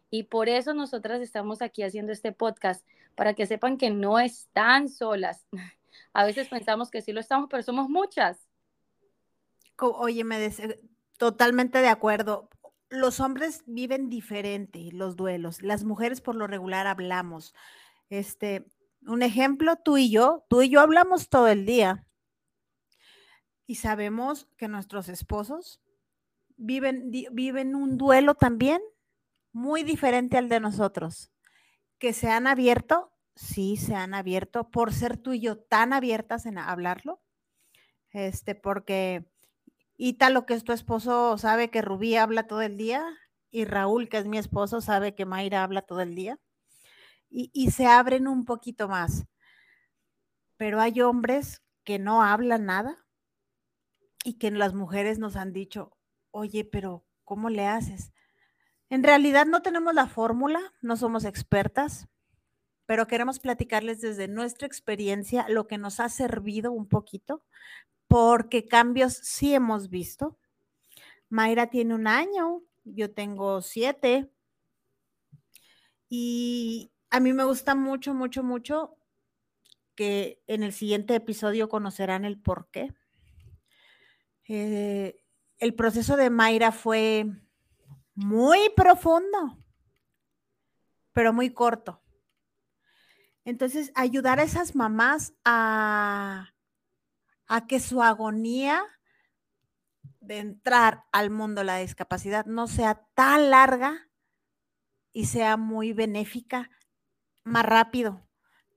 Y 0.09 0.23
por 0.23 0.49
eso 0.49 0.73
nosotras 0.73 1.21
estamos 1.21 1.61
aquí 1.61 1.83
haciendo 1.83 2.11
este 2.11 2.31
podcast, 2.31 2.85
para 3.15 3.33
que 3.33 3.45
sepan 3.45 3.77
que 3.77 3.89
no 3.89 4.19
están 4.19 4.89
solas. 4.89 5.45
A 6.13 6.25
veces 6.25 6.47
pensamos 6.47 6.89
que 6.89 7.01
sí 7.01 7.11
lo 7.11 7.19
estamos, 7.19 7.49
pero 7.49 7.63
somos 7.63 7.89
muchas. 7.89 8.47
Oye, 9.77 10.23
me 10.23 10.49
totalmente 11.17 11.79
de 11.79 11.87
acuerdo. 11.87 12.49
Los 12.89 13.19
hombres 13.19 13.63
viven 13.65 14.09
diferente 14.09 14.89
los 14.91 15.15
duelos. 15.15 15.61
Las 15.61 15.83
mujeres 15.83 16.21
por 16.21 16.35
lo 16.35 16.47
regular 16.47 16.87
hablamos. 16.87 17.53
Este, 18.09 18.65
un 19.05 19.21
ejemplo, 19.23 19.75
tú 19.77 19.97
y 19.97 20.09
yo, 20.09 20.45
tú 20.49 20.61
y 20.61 20.69
yo 20.69 20.81
hablamos 20.81 21.29
todo 21.29 21.47
el 21.47 21.65
día. 21.65 22.05
Y 23.65 23.75
sabemos 23.75 24.47
que 24.57 24.67
nuestros 24.67 25.09
esposos 25.09 25.81
viven, 26.57 27.11
viven 27.31 27.75
un 27.75 27.97
duelo 27.97 28.35
también 28.35 28.81
muy 29.51 29.83
diferente 29.83 30.37
al 30.37 30.49
de 30.49 30.59
nosotros. 30.59 31.31
Que 31.97 32.13
se 32.13 32.29
han 32.29 32.47
abierto, 32.47 33.11
sí, 33.35 33.77
se 33.77 33.95
han 33.95 34.13
abierto 34.13 34.69
por 34.69 34.93
ser 34.93 35.17
tú 35.17 35.33
y 35.33 35.39
yo 35.39 35.57
tan 35.57 35.93
abiertas 35.93 36.45
en 36.45 36.57
hablarlo. 36.57 37.21
Este, 38.11 38.55
porque 38.55 39.25
lo 40.31 40.45
que 40.45 40.53
es 40.53 40.63
tu 40.63 40.73
esposo, 40.73 41.37
sabe 41.37 41.69
que 41.69 41.81
Rubí 41.81 42.15
habla 42.15 42.47
todo 42.47 42.61
el 42.61 42.77
día 42.77 43.05
y 43.51 43.65
Raúl, 43.65 44.09
que 44.09 44.17
es 44.17 44.25
mi 44.25 44.37
esposo, 44.37 44.81
sabe 44.81 45.13
que 45.13 45.25
Mayra 45.25 45.63
habla 45.63 45.81
todo 45.81 46.01
el 46.01 46.15
día. 46.15 46.39
Y, 47.33 47.71
se 47.71 47.85
abren 47.85 48.27
un 48.27 48.43
poquito 48.43 48.89
más. 48.89 49.25
Pero 50.57 50.81
hay 50.81 51.01
hombres 51.01 51.61
que 51.83 51.97
no 51.97 52.21
hablan 52.21 52.65
nada 52.65 53.05
y 54.23 54.33
que 54.33 54.51
las 54.51 54.73
mujeres 54.73 55.17
nos 55.17 55.35
han 55.37 55.53
dicho, 55.53 55.97
oye, 56.31 56.65
pero 56.65 57.05
¿cómo 57.23 57.49
le 57.49 57.65
haces? 57.65 58.11
En 58.89 59.01
realidad 59.03 59.45
no 59.45 59.61
tenemos 59.61 59.93
la 59.93 60.07
fórmula, 60.07 60.59
no 60.81 60.97
somos 60.97 61.23
expertas, 61.23 62.09
pero 62.85 63.07
queremos 63.07 63.39
platicarles 63.39 64.01
desde 64.01 64.27
nuestra 64.27 64.67
experiencia 64.67 65.47
lo 65.47 65.67
que 65.67 65.77
nos 65.77 66.01
ha 66.01 66.09
servido 66.09 66.73
un 66.73 66.87
poquito 66.87 67.45
porque 68.11 68.67
cambios 68.67 69.13
sí 69.13 69.53
hemos 69.53 69.89
visto. 69.89 70.37
Mayra 71.29 71.67
tiene 71.67 71.95
un 71.95 72.07
año, 72.07 72.61
yo 72.83 73.09
tengo 73.13 73.61
siete. 73.61 74.29
Y 76.09 76.90
a 77.11 77.19
mí 77.19 77.33
me 77.33 77.43
gusta 77.43 77.75
mucho, 77.75 78.13
mucho, 78.13 78.43
mucho 78.43 78.97
que 79.95 80.41
en 80.47 80.63
el 80.63 80.73
siguiente 80.73 81.13
episodio 81.15 81.69
conocerán 81.69 82.25
el 82.25 82.39
por 82.41 82.69
qué. 82.71 82.93
Eh, 84.47 85.23
el 85.59 85.75
proceso 85.75 86.17
de 86.17 86.29
Mayra 86.29 86.71
fue 86.71 87.25
muy 88.15 88.69
profundo, 88.75 89.57
pero 91.13 91.33
muy 91.33 91.53
corto. 91.53 92.01
Entonces, 93.45 93.91
ayudar 93.95 94.39
a 94.39 94.43
esas 94.43 94.75
mamás 94.75 95.33
a 95.45 96.51
a 97.51 97.67
que 97.67 97.81
su 97.81 98.01
agonía 98.01 98.81
de 100.21 100.37
entrar 100.37 101.03
al 101.11 101.31
mundo 101.31 101.59
de 101.59 101.65
la 101.65 101.77
discapacidad 101.79 102.45
no 102.45 102.67
sea 102.67 103.05
tan 103.13 103.49
larga 103.49 104.09
y 105.11 105.25
sea 105.25 105.57
muy 105.57 105.91
benéfica 105.91 106.69
más 107.43 107.65
rápido. 107.65 108.21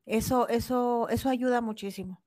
Eso, 0.07 0.49
eso, 0.49 1.09
eso 1.11 1.29
ayuda 1.31 1.61
muchísimo. 1.61 2.23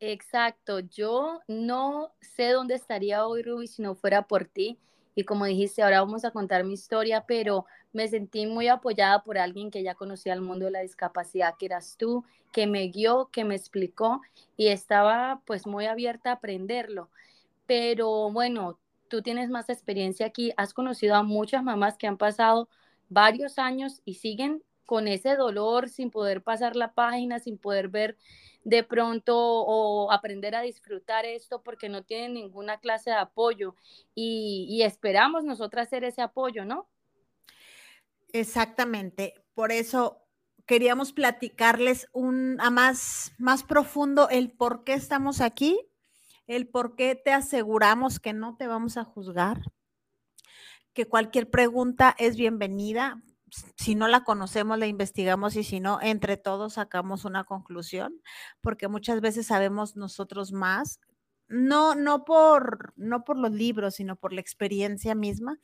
Exacto. 0.00 0.80
Yo 0.80 1.40
no 1.48 2.12
sé 2.20 2.50
dónde 2.50 2.74
estaría 2.74 3.26
hoy, 3.26 3.42
Ruby, 3.42 3.66
si 3.66 3.82
no 3.82 3.94
fuera 3.94 4.26
por 4.26 4.44
ti. 4.46 4.78
Y 5.14 5.24
como 5.24 5.46
dijiste, 5.46 5.82
ahora 5.82 6.00
vamos 6.02 6.24
a 6.26 6.30
contar 6.30 6.64
mi 6.64 6.74
historia, 6.74 7.24
pero 7.26 7.64
me 7.92 8.06
sentí 8.08 8.46
muy 8.46 8.68
apoyada 8.68 9.22
por 9.22 9.38
alguien 9.38 9.70
que 9.70 9.82
ya 9.82 9.94
conocía 9.94 10.34
el 10.34 10.42
mundo 10.42 10.66
de 10.66 10.70
la 10.72 10.80
discapacidad, 10.80 11.54
que 11.58 11.66
eras 11.66 11.96
tú, 11.96 12.24
que 12.52 12.66
me 12.66 12.82
guió, 12.88 13.30
que 13.32 13.44
me 13.44 13.54
explicó 13.54 14.20
y 14.56 14.68
estaba 14.68 15.40
pues 15.46 15.66
muy 15.66 15.86
abierta 15.86 16.30
a 16.30 16.32
aprenderlo. 16.34 17.08
Pero 17.66 18.30
bueno, 18.32 18.78
tú 19.08 19.22
tienes 19.22 19.50
más 19.50 19.70
experiencia 19.70 20.26
aquí, 20.26 20.52
has 20.56 20.74
conocido 20.74 21.14
a 21.16 21.22
muchas 21.22 21.62
mamás 21.62 21.96
que 21.98 22.06
han 22.06 22.18
pasado 22.18 22.68
varios 23.08 23.58
años 23.58 24.02
y 24.04 24.14
siguen 24.14 24.62
con 24.86 25.08
ese 25.08 25.36
dolor 25.36 25.90
sin 25.90 26.10
poder 26.10 26.42
pasar 26.42 26.76
la 26.76 26.94
página, 26.94 27.40
sin 27.40 27.58
poder 27.58 27.88
ver 27.88 28.16
de 28.64 28.82
pronto 28.82 29.36
o 29.36 30.10
aprender 30.10 30.54
a 30.54 30.62
disfrutar 30.62 31.24
esto 31.24 31.62
porque 31.62 31.88
no 31.88 32.02
tienen 32.02 32.34
ninguna 32.34 32.80
clase 32.80 33.10
de 33.10 33.16
apoyo 33.16 33.76
y, 34.14 34.82
esperamos 34.82 35.44
nosotras 35.44 35.86
hacer 35.86 36.02
ese 36.02 36.22
apoyo, 36.22 36.64
¿no? 36.64 36.88
Exactamente, 38.32 39.34
por 39.54 39.70
eso 39.70 40.22
queríamos 40.66 41.12
platicarles 41.12 42.08
un 42.12 42.60
a 42.60 42.70
más, 42.70 43.32
más 43.38 43.62
profundo 43.62 44.28
el 44.30 44.50
por 44.50 44.82
qué 44.82 44.94
estamos 44.94 45.40
aquí, 45.40 45.78
el 46.48 46.66
por 46.66 46.96
qué 46.96 47.14
te 47.14 47.32
aseguramos 47.32 48.18
que 48.18 48.32
no 48.32 48.56
te 48.56 48.66
vamos 48.66 48.96
a 48.96 49.04
juzgar, 49.04 49.60
que 50.92 51.06
cualquier 51.06 51.50
pregunta 51.50 52.16
es 52.18 52.36
bienvenida 52.36 53.22
si 53.76 53.94
no 53.94 54.08
la 54.08 54.24
conocemos, 54.24 54.78
la 54.78 54.86
investigamos 54.86 55.56
y 55.56 55.64
si 55.64 55.80
no, 55.80 55.98
entre 56.02 56.36
todos 56.36 56.74
sacamos 56.74 57.24
una 57.24 57.44
conclusión, 57.44 58.20
porque 58.60 58.88
muchas 58.88 59.20
veces 59.20 59.46
sabemos 59.46 59.96
nosotros 59.96 60.52
más, 60.52 61.00
no, 61.48 61.94
no, 61.94 62.24
por, 62.24 62.92
no 62.96 63.24
por 63.24 63.38
los 63.38 63.52
libros, 63.52 63.96
sino 63.96 64.16
por 64.16 64.32
la 64.32 64.40
experiencia 64.40 65.14
misma 65.14 65.58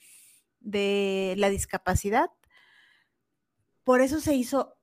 de 0.61 1.35
la 1.39 1.49
discapacidad. 1.51 2.31
Por 3.85 4.01
eso 4.01 4.21
se 4.21 4.35
hizo 4.35 4.77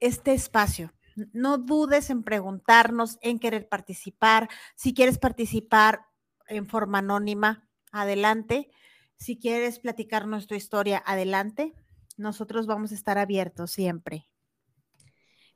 este 0.00 0.32
espacio. 0.32 0.94
No 1.32 1.58
dudes 1.58 2.08
en 2.08 2.22
preguntarnos, 2.22 3.18
en 3.20 3.38
querer 3.38 3.68
participar. 3.68 4.48
Si 4.76 4.94
quieres 4.94 5.18
participar 5.18 6.06
en 6.46 6.66
forma 6.66 6.98
anónima, 6.98 7.68
adelante. 7.92 8.70
Si 9.16 9.38
quieres 9.38 9.78
platicarnos 9.78 10.46
tu 10.46 10.54
historia, 10.54 11.02
adelante 11.04 11.74
nosotros 12.20 12.66
vamos 12.66 12.92
a 12.92 12.94
estar 12.94 13.18
abiertos 13.18 13.70
siempre. 13.72 14.26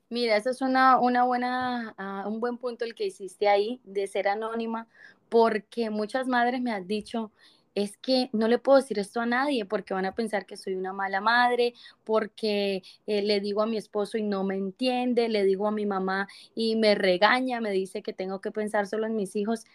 Mira, 0.09 0.37
eso 0.37 0.49
es 0.51 0.61
una, 0.61 0.99
una 0.99 1.23
buena, 1.23 1.95
ah, 1.97 2.25
un 2.27 2.39
buen 2.39 2.57
punto 2.57 2.85
el 2.85 2.93
que 2.95 3.05
hiciste 3.07 3.47
ahí 3.47 3.81
de 3.83 4.07
ser 4.07 4.27
anónima, 4.27 4.87
porque 5.29 5.89
muchas 5.89 6.27
madres 6.27 6.61
me 6.61 6.71
han 6.71 6.87
dicho, 6.87 7.31
es 7.73 7.97
que 7.97 8.29
no 8.31 8.47
le 8.47 8.59
puedo 8.59 8.77
decir 8.77 8.99
esto 8.99 9.19
a 9.19 9.25
nadie 9.25 9.65
porque 9.65 9.93
van 9.93 10.05
a 10.05 10.15
pensar 10.15 10.45
que 10.45 10.57
soy 10.57 10.75
una 10.75 10.93
mala 10.93 11.21
madre, 11.21 11.73
porque 12.05 12.83
eh, 13.07 13.21
le 13.23 13.39
digo 13.41 13.61
a 13.63 13.65
mi 13.67 13.77
esposo 13.77 14.17
y 14.17 14.23
no 14.23 14.43
me 14.43 14.55
entiende, 14.55 15.27
le 15.29 15.43
digo 15.43 15.67
a 15.67 15.71
mi 15.71 15.85
mamá 15.85 16.27
y 16.55 16.75
me 16.77 16.95
regaña, 16.95 17.59
me 17.61 17.71
dice 17.71 18.01
que 18.01 18.13
tengo 18.13 18.39
que 18.41 18.51
pensar 18.51 18.87
solo 18.87 19.07
en 19.07 19.15
mis 19.15 19.35
hijos. 19.35 19.65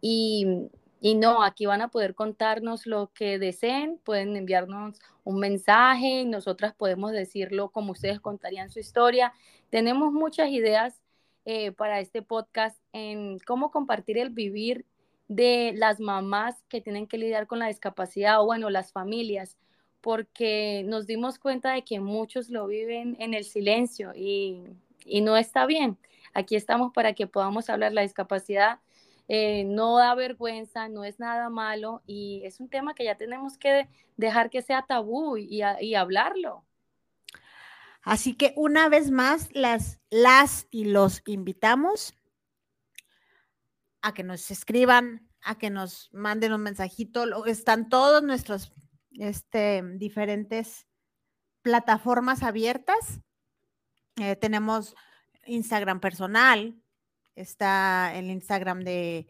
Y, 0.00 0.68
y 1.00 1.14
no, 1.14 1.42
aquí 1.42 1.66
van 1.66 1.80
a 1.80 1.88
poder 1.88 2.14
contarnos 2.14 2.86
lo 2.86 3.12
que 3.12 3.38
deseen, 3.38 3.98
pueden 4.02 4.36
enviarnos 4.36 4.98
un 5.24 5.38
mensaje 5.38 6.20
y 6.20 6.24
nosotras 6.24 6.74
podemos 6.74 7.12
decirlo 7.12 7.70
como 7.70 7.92
ustedes 7.92 8.20
contarían 8.20 8.70
su 8.70 8.80
historia. 8.80 9.32
Tenemos 9.70 10.12
muchas 10.12 10.50
ideas 10.50 11.00
eh, 11.44 11.72
para 11.72 12.00
este 12.00 12.22
podcast 12.22 12.80
en 12.92 13.38
cómo 13.40 13.70
compartir 13.70 14.18
el 14.18 14.30
vivir 14.30 14.86
de 15.28 15.72
las 15.76 16.00
mamás 16.00 16.64
que 16.68 16.80
tienen 16.80 17.06
que 17.06 17.18
lidiar 17.18 17.46
con 17.46 17.58
la 17.58 17.68
discapacidad 17.68 18.40
o 18.40 18.46
bueno, 18.46 18.68
las 18.70 18.92
familias, 18.92 19.56
porque 20.00 20.82
nos 20.86 21.06
dimos 21.06 21.38
cuenta 21.38 21.72
de 21.74 21.82
que 21.82 22.00
muchos 22.00 22.50
lo 22.50 22.66
viven 22.66 23.16
en 23.20 23.34
el 23.34 23.44
silencio 23.44 24.12
y, 24.16 24.64
y 25.04 25.20
no 25.20 25.36
está 25.36 25.66
bien. 25.66 25.96
Aquí 26.34 26.56
estamos 26.56 26.92
para 26.92 27.12
que 27.12 27.26
podamos 27.26 27.70
hablar 27.70 27.92
la 27.92 28.02
discapacidad 28.02 28.80
eh, 29.28 29.64
no 29.64 29.98
da 29.98 30.14
vergüenza, 30.14 30.88
no 30.88 31.04
es 31.04 31.20
nada 31.20 31.50
malo 31.50 32.02
y 32.06 32.40
es 32.44 32.60
un 32.60 32.70
tema 32.70 32.94
que 32.94 33.04
ya 33.04 33.16
tenemos 33.16 33.58
que 33.58 33.86
dejar 34.16 34.48
que 34.48 34.62
sea 34.62 34.86
tabú 34.86 35.36
y, 35.36 35.62
hablarlo. 35.94 36.64
Así 38.02 38.34
que 38.34 38.54
una 38.56 38.88
vez 38.88 39.10
más, 39.10 39.50
las, 39.52 40.00
las 40.08 40.66
y 40.70 40.86
los 40.86 41.22
invitamos 41.26 42.14
a 44.00 44.14
que 44.14 44.22
nos 44.22 44.50
escriban, 44.50 45.28
a 45.42 45.58
que 45.58 45.68
nos 45.68 46.08
manden 46.12 46.54
un 46.54 46.62
mensajito. 46.62 47.44
Están 47.44 47.90
todos 47.90 48.22
nuestros 48.22 48.72
este, 49.10 49.82
diferentes 49.96 50.86
plataformas 51.60 52.42
abiertas. 52.42 53.20
Eh, 54.16 54.36
tenemos 54.36 54.94
Instagram 55.44 56.00
personal, 56.00 56.80
está 57.40 58.14
el 58.14 58.30
Instagram 58.30 58.80
de 58.80 59.28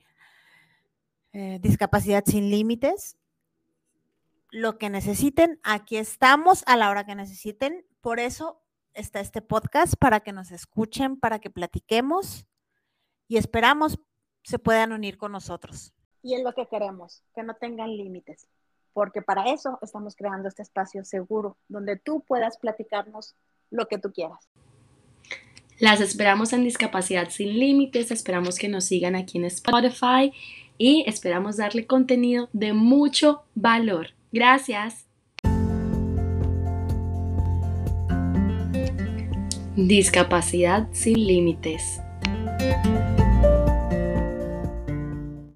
eh, 1.32 1.58
Discapacidad 1.60 2.24
Sin 2.24 2.50
Límites. 2.50 3.18
Lo 4.50 4.78
que 4.78 4.88
necesiten, 4.88 5.60
aquí 5.62 5.98
estamos 5.98 6.64
a 6.66 6.76
la 6.76 6.90
hora 6.90 7.04
que 7.04 7.14
necesiten. 7.14 7.86
Por 8.00 8.18
eso 8.18 8.62
está 8.94 9.20
este 9.20 9.42
podcast, 9.42 9.94
para 9.98 10.20
que 10.20 10.32
nos 10.32 10.50
escuchen, 10.50 11.18
para 11.20 11.38
que 11.38 11.50
platiquemos 11.50 12.46
y 13.28 13.36
esperamos 13.36 13.98
se 14.42 14.58
puedan 14.58 14.92
unir 14.92 15.18
con 15.18 15.32
nosotros. 15.32 15.92
Y 16.22 16.34
es 16.34 16.42
lo 16.42 16.54
que 16.54 16.66
queremos, 16.66 17.22
que 17.34 17.42
no 17.42 17.54
tengan 17.54 17.94
límites, 17.94 18.48
porque 18.94 19.20
para 19.20 19.52
eso 19.52 19.78
estamos 19.82 20.16
creando 20.16 20.48
este 20.48 20.62
espacio 20.62 21.04
seguro, 21.04 21.58
donde 21.68 21.96
tú 21.96 22.24
puedas 22.26 22.56
platicarnos 22.56 23.36
lo 23.70 23.86
que 23.86 23.98
tú 23.98 24.10
quieras. 24.10 24.48
Las 25.78 26.00
esperamos 26.00 26.52
en 26.52 26.64
Discapacidad 26.64 27.30
Sin 27.30 27.58
Límites, 27.58 28.10
esperamos 28.10 28.58
que 28.58 28.68
nos 28.68 28.84
sigan 28.84 29.14
aquí 29.14 29.38
en 29.38 29.44
Spotify 29.44 30.32
y 30.76 31.04
esperamos 31.06 31.56
darle 31.56 31.86
contenido 31.86 32.48
de 32.52 32.72
mucho 32.72 33.42
valor. 33.54 34.08
Gracias. 34.32 35.06
Discapacidad 39.76 40.88
sin 40.90 41.24
límites. 41.24 42.00